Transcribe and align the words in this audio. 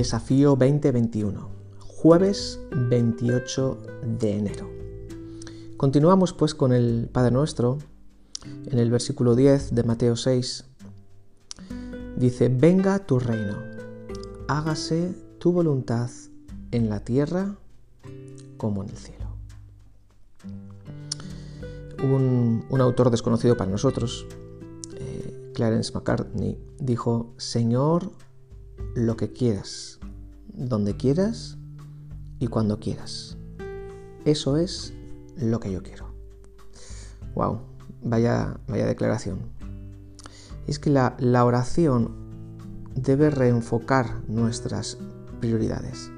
Desafío 0.00 0.56
2021, 0.56 1.50
jueves 1.78 2.58
28 2.70 3.78
de 4.18 4.32
enero. 4.32 4.70
Continuamos 5.76 6.32
pues 6.32 6.54
con 6.54 6.72
el 6.72 7.10
Padre 7.12 7.32
Nuestro 7.32 7.76
en 8.64 8.78
el 8.78 8.90
versículo 8.90 9.36
10 9.36 9.74
de 9.74 9.82
Mateo 9.82 10.16
6. 10.16 10.64
Dice, 12.16 12.48
venga 12.48 13.00
tu 13.00 13.18
reino, 13.18 13.58
hágase 14.48 15.14
tu 15.38 15.52
voluntad 15.52 16.08
en 16.70 16.88
la 16.88 17.00
tierra 17.00 17.56
como 18.56 18.82
en 18.82 18.88
el 18.88 18.96
cielo. 18.96 19.26
Un, 22.02 22.64
autor 22.80 23.10
desconocido 23.10 23.54
para 23.54 23.70
nosotros, 23.70 24.26
eh, 24.96 25.52
Clarence 25.54 25.92
McCartney, 25.92 26.58
dijo, 26.78 27.34
Señor, 27.36 28.12
lo 28.94 29.16
que 29.16 29.32
quieras, 29.32 30.00
donde 30.52 30.96
quieras 30.96 31.58
y 32.38 32.48
cuando 32.48 32.80
quieras. 32.80 33.36
Eso 34.24 34.56
es 34.56 34.92
lo 35.36 35.60
que 35.60 35.70
yo 35.70 35.82
quiero. 35.82 36.12
Wow, 37.34 37.60
vaya, 38.02 38.58
vaya 38.66 38.86
declaración. 38.86 39.38
Es 40.66 40.78
que 40.78 40.90
la, 40.90 41.16
la 41.18 41.44
oración 41.44 42.14
debe 42.94 43.30
reenfocar 43.30 44.22
nuestras 44.28 44.98
prioridades. 45.40 46.10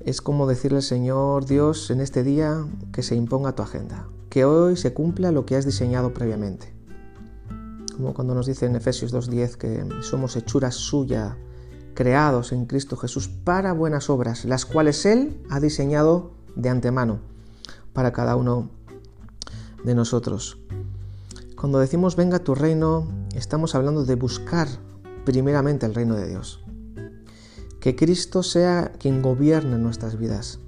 Es 0.00 0.22
como 0.22 0.46
decirle 0.46 0.78
al 0.78 0.82
Señor 0.82 1.44
Dios 1.44 1.90
en 1.90 2.00
este 2.00 2.22
día 2.22 2.64
que 2.92 3.02
se 3.02 3.16
imponga 3.16 3.54
tu 3.54 3.62
agenda, 3.62 4.08
que 4.30 4.44
hoy 4.44 4.76
se 4.76 4.94
cumpla 4.94 5.32
lo 5.32 5.44
que 5.44 5.56
has 5.56 5.66
diseñado 5.66 6.14
previamente 6.14 6.77
como 7.98 8.14
cuando 8.14 8.32
nos 8.32 8.46
dice 8.46 8.64
en 8.66 8.76
Efesios 8.76 9.12
2.10 9.12 9.56
que 9.56 10.02
somos 10.02 10.36
hechuras 10.36 10.76
suya, 10.76 11.36
creados 11.94 12.52
en 12.52 12.66
Cristo 12.66 12.96
Jesús 12.96 13.26
para 13.26 13.72
buenas 13.72 14.08
obras, 14.08 14.44
las 14.44 14.64
cuales 14.64 15.04
Él 15.04 15.42
ha 15.50 15.58
diseñado 15.58 16.30
de 16.54 16.68
antemano 16.68 17.18
para 17.92 18.12
cada 18.12 18.36
uno 18.36 18.70
de 19.82 19.96
nosotros. 19.96 20.58
Cuando 21.56 21.80
decimos 21.80 22.14
venga 22.14 22.38
tu 22.38 22.54
reino, 22.54 23.08
estamos 23.34 23.74
hablando 23.74 24.04
de 24.04 24.14
buscar 24.14 24.68
primeramente 25.24 25.84
el 25.84 25.94
reino 25.96 26.14
de 26.14 26.28
Dios. 26.28 26.64
Que 27.80 27.96
Cristo 27.96 28.44
sea 28.44 28.92
quien 28.96 29.22
gobierne 29.22 29.76
nuestras 29.76 30.16
vidas. 30.16 30.60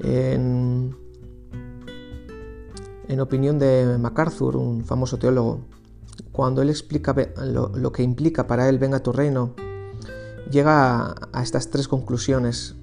En 0.00 0.96
en 3.12 3.20
opinión 3.20 3.58
de 3.58 3.98
MacArthur, 3.98 4.56
un 4.56 4.86
famoso 4.86 5.18
teólogo, 5.18 5.60
cuando 6.32 6.62
él 6.62 6.70
explica 6.70 7.14
lo, 7.44 7.92
que 7.92 8.02
implica 8.02 8.46
para 8.46 8.70
él 8.70 8.78
venga 8.78 9.02
tu 9.02 9.12
reino, 9.12 9.54
llega 10.50 11.14
a, 11.30 11.42
estas 11.42 11.68
tres 11.68 11.88
conclusiones. 11.88 12.74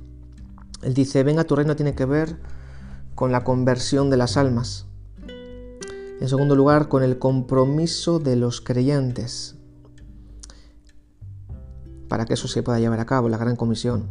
Él 0.84 0.94
dice, 0.94 1.24
venga 1.24 1.46
tu 1.46 1.56
reino 1.56 1.76
tiene 1.76 1.96
que 1.96 2.06
ver 2.06 2.38
con 3.16 3.32
la 3.32 3.44
conversión 3.44 4.12
de 4.12 4.18
las 4.18 4.38
almas. 4.38 4.86
En 6.22 6.30
segundo 6.30 6.56
lugar, 6.56 6.90
con 6.90 7.02
el 7.02 7.18
compromiso 7.18 8.20
de 8.20 8.36
los 8.36 8.62
creyentes 8.62 9.56
para 12.08 12.26
que 12.26 12.34
eso 12.36 12.48
se 12.48 12.62
pueda 12.62 12.80
llevar 12.80 13.00
a 13.00 13.06
cabo, 13.06 13.30
la 13.30 13.38
gran 13.38 13.56
comisión. 13.56 14.10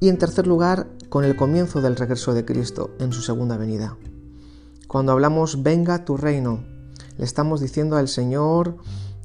Y 0.00 0.08
en 0.08 0.18
tercer 0.18 0.46
lugar, 0.46 0.88
con 1.08 1.24
el 1.24 1.36
comienzo 1.36 1.80
del 1.80 1.96
regreso 1.96 2.34
de 2.34 2.44
Cristo 2.44 2.90
en 2.98 3.12
su 3.12 3.22
segunda 3.22 3.56
venida. 3.56 3.96
Cuando 4.94 5.10
hablamos 5.10 5.64
venga 5.64 6.04
tu 6.04 6.16
reino, 6.16 6.62
le 7.18 7.24
estamos 7.24 7.60
diciendo 7.60 7.96
al 7.96 8.06
Señor 8.06 8.76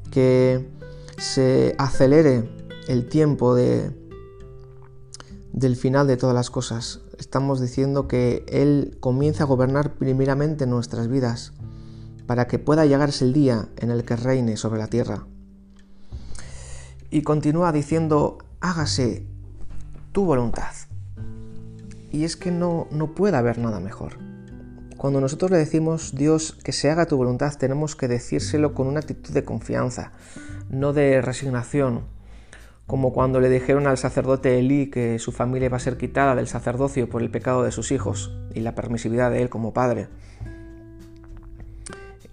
que 0.10 0.68
se 1.20 1.76
acelere 1.78 2.50
el 2.88 3.08
tiempo 3.08 3.54
de, 3.54 3.92
del 5.54 5.76
final 5.76 6.08
de 6.08 6.18
todas 6.18 6.34
las 6.34 6.50
cosas. 6.50 7.02
Estamos 7.20 7.62
diciendo 7.62 8.08
que 8.08 8.44
Él 8.48 8.98
comienza 9.00 9.44
a 9.44 9.46
gobernar 9.46 9.94
primeramente 9.94 10.66
nuestras 10.66 11.08
vidas 11.08 11.54
para 12.26 12.48
que 12.48 12.58
pueda 12.58 12.88
llegarse 12.88 13.26
el 13.26 13.34
día 13.34 13.70
en 13.78 13.92
el 13.92 14.04
que 14.06 14.16
reine 14.16 14.58
sobre 14.58 14.80
la 14.80 14.88
tierra. 14.88 15.28
Y 17.12 17.22
continúa 17.22 17.72
diciendo, 17.72 18.40
hágase 18.60 19.28
tu 20.14 20.26
voluntad. 20.26 20.74
Y 22.12 22.24
es 22.24 22.36
que 22.38 22.50
no, 22.50 22.88
no 22.90 23.14
puede 23.14 23.38
haber 23.38 23.60
nada 23.60 23.80
mejor. 23.80 24.18
Cuando 25.00 25.22
nosotros 25.22 25.50
le 25.50 25.60
decimos, 25.60 26.14
Dios, 26.14 26.58
que 26.62 26.74
se 26.74 26.90
haga 26.92 27.06
tu 27.06 27.16
voluntad, 27.16 27.54
tenemos 27.58 27.96
que 27.96 28.10
decírselo 28.10 28.74
con 28.74 28.86
una 28.86 29.00
actitud 29.00 29.34
de 29.34 29.46
confianza, 29.46 30.12
no 30.70 30.92
de 30.92 31.22
resignación, 31.22 32.02
como 32.86 33.14
cuando 33.14 33.40
le 33.40 33.50
dijeron 33.50 33.88
al 33.88 33.98
sacerdote 33.98 34.60
Elí 34.60 34.90
que 34.90 35.18
su 35.18 35.32
familia 35.32 35.68
iba 35.68 35.78
a 35.78 35.80
ser 35.80 35.96
quitada 35.96 36.36
del 36.36 36.50
sacerdocio 36.50 37.10
por 37.10 37.22
el 37.22 37.32
pecado 37.32 37.64
de 37.64 37.72
sus 37.72 37.94
hijos 37.94 38.38
y 38.54 38.60
la 38.60 38.76
permisividad 38.76 39.32
de 39.32 39.42
él 39.42 39.48
como 39.48 39.72
padre. 39.72 40.10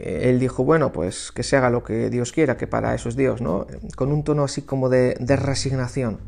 Eh, 0.00 0.22
él 0.24 0.40
dijo, 0.40 0.64
bueno, 0.64 0.90
pues 0.90 1.30
que 1.30 1.44
se 1.44 1.56
haga 1.56 1.70
lo 1.70 1.84
que 1.84 2.10
Dios 2.10 2.32
quiera, 2.32 2.56
que 2.56 2.66
para 2.66 2.96
eso 2.96 3.08
es 3.08 3.14
Dios, 3.14 3.40
¿no? 3.40 3.68
Con 3.94 4.10
un 4.10 4.24
tono 4.24 4.42
así 4.42 4.62
como 4.62 4.88
de, 4.88 5.16
de 5.20 5.36
resignación. 5.36 6.18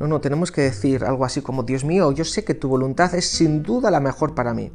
No, 0.00 0.08
no, 0.08 0.22
tenemos 0.22 0.52
que 0.52 0.62
decir 0.62 1.04
algo 1.04 1.26
así 1.26 1.42
como, 1.42 1.64
Dios 1.64 1.84
mío, 1.84 2.12
yo 2.12 2.24
sé 2.24 2.46
que 2.46 2.54
tu 2.54 2.68
voluntad 2.68 3.14
es 3.14 3.28
sin 3.28 3.62
duda 3.62 3.90
la 3.90 4.00
mejor 4.00 4.34
para 4.34 4.54
mí. 4.54 4.72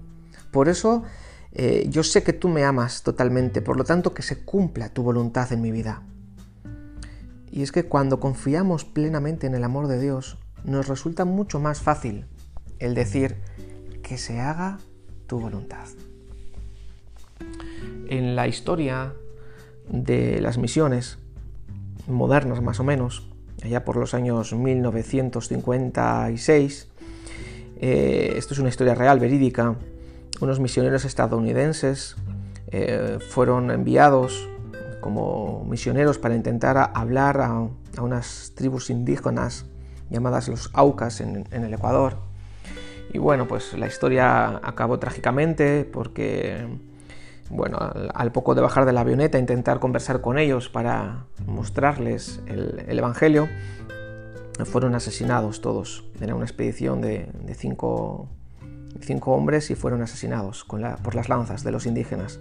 Por 0.58 0.70
eso 0.70 1.04
eh, 1.52 1.86
yo 1.88 2.02
sé 2.02 2.24
que 2.24 2.34
tú 2.34 2.50
me 2.50 2.64
amas 2.64 3.04
totalmente, 3.04 3.62
por 3.62 3.78
lo 3.78 3.84
tanto 3.84 4.16
que 4.16 4.24
se 4.24 4.40
cumpla 4.40 4.90
tu 4.90 5.04
voluntad 5.04 5.54
en 5.54 5.62
mi 5.62 5.70
vida. 5.70 6.02
Y 7.52 7.62
es 7.62 7.72
que 7.72 7.84
cuando 7.84 8.20
confiamos 8.20 8.84
plenamente 8.84 9.46
en 9.46 9.54
el 9.54 9.64
amor 9.64 9.88
de 9.88 10.02
Dios, 10.02 10.40
nos 10.64 10.88
resulta 10.88 11.26
mucho 11.26 11.60
más 11.60 11.82
fácil 11.82 12.26
el 12.80 12.96
decir 12.96 13.36
que 14.02 14.18
se 14.18 14.40
haga 14.40 14.80
tu 15.28 15.40
voluntad. 15.40 15.86
En 18.10 18.36
la 18.36 18.48
historia 18.48 19.14
de 19.88 20.42
las 20.42 20.58
misiones 20.58 21.20
modernas 22.08 22.64
más 22.64 22.80
o 22.80 22.84
menos, 22.84 23.30
allá 23.62 23.86
por 23.86 23.96
los 23.96 24.16
años 24.16 24.54
1956, 24.54 26.88
eh, 27.80 28.34
esto 28.36 28.56
es 28.56 28.60
una 28.60 28.70
historia 28.70 28.96
real, 28.96 29.20
verídica, 29.20 29.76
unos 30.42 30.60
misioneros 30.60 31.06
estadounidenses 31.06 32.16
eh, 32.70 33.20
fueron 33.30 33.72
enviados 33.72 34.50
como 35.02 35.64
misioneros 35.66 36.18
para 36.18 36.36
intentar 36.36 36.92
hablar 36.94 37.40
a, 37.42 37.70
unas 38.02 38.52
tribus 38.56 38.90
indígenas 38.90 39.66
llamadas 40.10 40.48
los 40.50 40.70
Aucas 40.74 41.22
en, 41.22 41.48
el 41.52 41.74
Ecuador. 41.74 42.18
Y 43.14 43.18
bueno, 43.18 43.48
pues 43.48 43.74
la 43.74 43.88
historia 43.88 44.60
acabó 44.62 45.00
trágicamente 45.00 45.86
porque, 45.86 46.68
bueno, 47.50 47.78
al, 48.14 48.32
poco 48.32 48.54
de 48.54 48.62
bajar 48.62 48.86
de 48.86 48.94
la 48.94 49.02
avioneta, 49.02 49.40
intentar 49.40 49.80
conversar 49.80 50.22
con 50.22 50.38
ellos 50.38 50.70
para 50.70 51.26
mostrarles 51.46 52.42
el, 52.48 52.84
Evangelio, 53.00 53.48
fueron 54.66 54.94
asesinados 54.94 55.62
todos. 55.62 56.04
Era 56.20 56.36
una 56.36 56.46
expedición 56.46 57.02
de, 57.02 57.32
de 57.44 57.56
cinco 57.56 58.30
cinco 59.02 59.34
hombres 59.34 59.70
y 59.72 59.76
fueron 59.76 60.02
asesinados 60.02 60.66
por 60.66 61.16
las 61.16 61.30
lanzas 61.30 61.64
de 61.64 61.72
los 61.72 61.86
indígenas. 61.86 62.40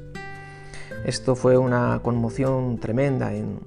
Esto 1.04 1.36
fue 1.36 1.56
una 1.56 2.00
conmoción 2.02 2.78
tremenda 2.78 3.32
en, 3.34 3.60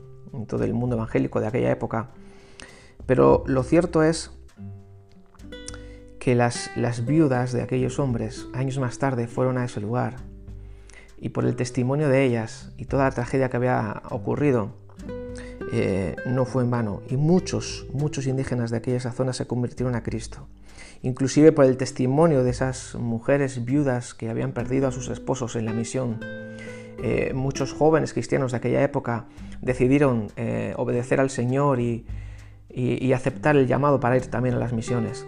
todo 0.48 0.64
el 0.64 0.74
mundo 0.74 0.96
evangélico 0.96 1.40
de 1.40 1.48
aquella 1.48 1.72
época. 1.72 2.10
Pero 3.06 3.44
lo 3.48 3.64
cierto 3.64 4.04
es 4.04 4.32
que 6.20 6.36
las, 6.36 6.70
viudas 7.06 7.52
de 7.52 7.62
aquellos 7.62 7.98
hombres 7.98 8.48
años 8.54 8.78
más 8.78 9.00
tarde 9.00 9.28
fueron 9.28 9.58
a 9.58 9.66
ese 9.66 9.80
lugar 9.80 10.18
y 11.18 11.30
por 11.30 11.46
el 11.46 11.56
testimonio 11.56 12.10
de 12.10 12.26
ellas 12.26 12.72
y 12.78 12.86
toda 12.86 13.06
la 13.06 13.12
tragedia 13.12 13.50
que 13.50 13.58
había 13.58 14.02
ocurrido, 14.10 14.74
eh, 15.72 16.16
no 16.26 16.46
fue 16.46 16.64
en 16.64 16.72
vano. 16.72 17.02
Y 17.10 17.18
muchos, 17.18 17.88
muchos 17.94 18.28
indígenas 18.28 18.72
de 18.72 18.78
aquella 18.78 19.00
zona 19.12 19.34
se 19.34 19.48
convirtieron 19.48 19.96
a 19.96 20.04
Cristo 20.04 20.48
inclusive 21.02 21.52
por 21.52 21.66
el 21.66 21.78
testimonio 21.78 22.44
de 22.44 22.50
esas 22.50 22.96
mujeres 22.96 23.66
viudas 23.66 24.14
que 24.14 24.30
habían 24.30 24.52
perdido 24.52 24.88
a 24.88 24.92
sus 24.92 25.10
esposos 25.10 25.56
en 25.56 25.66
la 25.66 25.74
misión. 25.74 26.20
Eh, 27.02 27.32
muchos 27.34 27.72
jóvenes 27.74 28.14
cristianos 28.14 28.52
de 28.52 28.58
aquella 28.58 28.84
época 28.84 29.26
decidieron 29.62 30.28
eh, 30.36 30.74
obedecer 30.78 31.20
al 31.20 31.30
Señor 31.30 31.80
y, 31.80 32.06
aceptar 33.14 33.58
el 33.58 33.68
llamado 33.68 34.00
para 34.00 34.16
ir 34.16 34.28
también 34.28 34.56
a 34.56 34.60
las 34.60 34.74
misiones. 34.74 35.26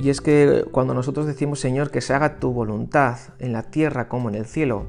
Y 0.00 0.10
es 0.10 0.20
que 0.20 0.64
cuando 0.70 0.94
nosotros 0.94 1.26
decimos, 1.26 1.60
Señor, 1.60 1.90
que 1.90 2.00
se 2.00 2.14
haga 2.14 2.38
tu 2.38 2.52
voluntad 2.52 3.18
en 3.38 3.52
la 3.52 3.64
tierra 3.64 4.08
como 4.08 4.28
en 4.28 4.34
el 4.34 4.46
cielo, 4.46 4.86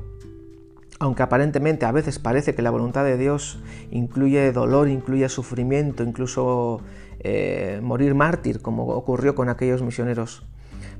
aunque 0.99 1.23
aparentemente 1.23 1.85
a 1.85 1.91
veces 1.91 2.19
parece 2.19 2.53
que 2.53 2.61
la 2.61 2.69
voluntad 2.69 3.03
de 3.03 3.17
Dios 3.17 3.59
incluye 3.89 4.51
dolor, 4.51 4.87
incluye 4.87 5.27
sufrimiento, 5.29 6.03
incluso 6.03 6.81
eh, 7.23 7.79
morir 7.83 8.15
mártir, 8.15 8.61
como 8.61 8.87
ocurrió 8.87 9.35
con 9.35 9.49
aquellos 9.49 9.81
misioneros. 9.81 10.43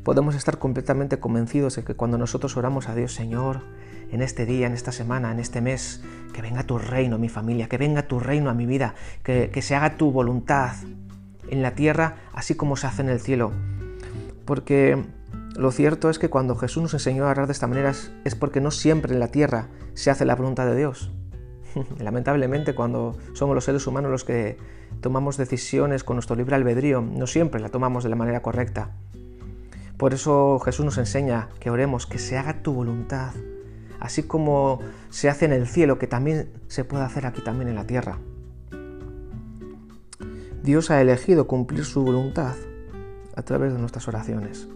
podemos 0.04 0.36
estar 0.36 0.58
completamente 0.58 1.20
convencidos 1.20 1.76
de 1.76 1.84
que 1.84 1.96
cuando 1.96 2.18
nosotros 2.18 2.58
oramos 2.58 2.90
a 2.90 2.96
Dios, 2.96 3.14
Señor, 3.14 3.62
en 4.12 4.22
este 4.22 4.46
día, 4.46 4.68
en 4.68 4.74
esta 4.74 4.92
semana, 4.92 5.32
en 5.32 5.40
este 5.40 5.62
mes, 5.62 6.04
que 6.34 6.42
venga 6.42 6.64
tu 6.64 6.78
reino 6.78 7.16
a 7.16 7.20
mi 7.20 7.30
familia, 7.30 7.68
que 7.68 7.78
venga 7.78 8.08
tu 8.08 8.20
reino 8.20 8.50
a 8.50 8.54
mi 8.54 8.66
vida, 8.66 8.96
que, 9.24 9.50
que 9.52 9.62
se 9.62 9.76
haga 9.76 9.98
tu 9.98 10.12
voluntad 10.12 10.74
en 11.50 11.62
la 11.62 11.76
tierra 11.76 12.16
así 12.34 12.56
como 12.56 12.76
se 12.76 12.88
hace 12.88 13.02
en 13.02 13.10
el 13.10 13.20
cielo. 13.20 13.52
Porque 14.46 15.04
lo 15.56 15.72
cierto 15.72 16.10
es 16.10 16.18
que 16.20 16.30
cuando 16.30 16.56
Jesús 16.56 16.84
nos 16.84 16.94
enseñó 16.94 17.26
a 17.26 17.32
orar 17.32 17.48
de 17.48 17.54
esta 17.54 17.68
manera 17.68 17.94
es 18.24 18.36
porque 18.36 18.62
no 18.62 18.72
siempre 18.72 19.14
en 19.14 19.20
la 19.20 19.28
tierra 19.28 19.68
se 19.94 20.10
hace 20.10 20.26
la 20.26 20.36
voluntad 20.36 20.66
de 20.66 20.78
Dios. 20.78 21.12
Lamentablemente 22.00 22.76
cuando 22.76 23.18
somos 23.34 23.56
los 23.56 23.66
seres 23.66 23.86
humanos 23.88 24.12
los 24.12 24.24
que 24.24 24.58
tomamos 25.02 25.38
decisiones 25.38 26.04
con 26.04 26.16
nuestro 26.16 26.36
libre 26.36 26.56
albedrío, 26.56 27.02
no 27.02 27.28
siempre 27.28 27.62
la 27.62 27.70
tomamos 27.70 28.04
de 28.04 28.10
la 28.10 28.16
manera 28.16 28.42
correcta. 28.42 28.92
Por 29.98 30.14
eso 30.14 30.60
Jesús 30.60 30.86
nos 30.86 30.98
enseña 30.98 31.50
que 31.60 31.70
oremos, 31.70 32.08
que 32.08 32.18
se 32.18 32.38
haga 32.38 32.64
tu 32.64 32.74
voluntad, 32.74 33.34
así 34.00 34.24
como 34.24 34.80
se 35.10 35.30
hace 35.30 35.46
en 35.46 35.54
el 35.54 35.68
cielo, 35.68 36.00
que 36.00 36.08
también 36.08 36.50
se 36.68 36.84
puede 36.84 37.04
hacer 37.04 37.26
aquí 37.26 37.42
también 37.42 37.70
en 37.70 37.76
la 37.76 37.86
tierra. 37.86 38.18
Dios 40.64 40.92
ha 40.92 41.02
elegido 41.02 41.48
cumplir 41.48 41.86
su 41.86 42.04
voluntad 42.04 42.56
a 43.36 43.42
través 43.44 43.74
de 43.74 43.80
nuestras 43.80 44.08
oraciones. 44.08 44.68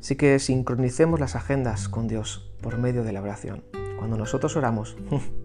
Así 0.00 0.16
que 0.16 0.38
sincronicemos 0.38 1.20
las 1.20 1.36
agendas 1.36 1.88
con 1.88 2.08
Dios 2.08 2.50
por 2.60 2.78
medio 2.78 3.04
de 3.04 3.12
la 3.12 3.22
oración. 3.22 3.64
Cuando 3.98 4.16
nosotros 4.16 4.56
oramos, 4.56 4.96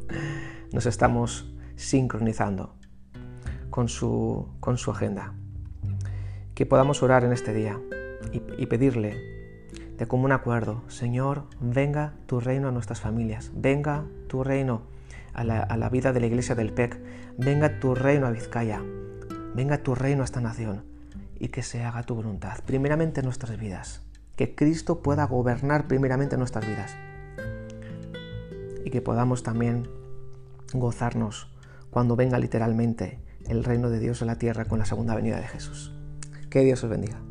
nos 0.71 0.85
estamos 0.85 1.53
sincronizando 1.75 2.75
con 3.69 3.89
su, 3.89 4.47
con 4.59 4.77
su 4.77 4.91
agenda. 4.91 5.33
Que 6.55 6.65
podamos 6.65 7.01
orar 7.01 7.23
en 7.23 7.33
este 7.33 7.53
día 7.53 7.79
y, 8.31 8.65
pedirle 8.67 9.17
de 9.97 10.07
común 10.07 10.31
acuerdo, 10.31 10.83
Señor, 10.87 11.45
venga 11.59 12.13
tu 12.25 12.39
reino 12.39 12.67
a 12.67 12.71
nuestras 12.71 13.01
familias, 13.01 13.51
venga 13.55 14.05
tu 14.27 14.43
reino 14.43 14.83
a 15.33 15.43
la, 15.43 15.59
a 15.61 15.77
la 15.77 15.89
vida 15.89 16.13
de 16.13 16.19
la 16.19 16.27
iglesia 16.27 16.55
del 16.55 16.73
PEC, 16.73 16.99
venga 17.37 17.79
tu 17.79 17.95
reino 17.95 18.27
a 18.27 18.31
Vizcaya, 18.31 18.81
venga 19.55 19.79
tu 19.79 19.95
reino 19.95 20.21
a 20.21 20.25
esta 20.25 20.41
nación 20.41 20.85
y 21.39 21.49
que 21.49 21.63
se 21.63 21.83
haga 21.83 22.03
tu 22.03 22.15
voluntad, 22.15 22.59
primeramente 22.65 23.21
en 23.21 23.25
nuestras 23.25 23.59
vidas, 23.59 24.03
que 24.35 24.55
Cristo 24.55 25.01
pueda 25.01 25.25
gobernar 25.25 25.87
primeramente 25.87 26.37
nuestras 26.37 26.67
vidas 26.67 26.95
y 28.85 28.89
que 28.89 29.01
podamos 29.01 29.43
también 29.43 29.89
gozarnos 30.73 31.49
cuando 31.89 32.15
venga 32.15 32.39
literalmente 32.39 33.19
el 33.47 33.63
reino 33.63 33.89
de 33.89 33.99
Dios 33.99 34.21
en 34.21 34.27
la 34.27 34.37
tierra 34.37 34.65
con 34.65 34.79
la 34.79 34.85
segunda 34.85 35.15
venida 35.15 35.37
de 35.37 35.47
Jesús. 35.47 35.93
Que 36.49 36.61
Dios 36.61 36.83
os 36.83 36.89
bendiga. 36.89 37.21